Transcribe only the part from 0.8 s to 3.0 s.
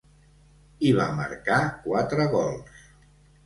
Hi va marcar quatre gols.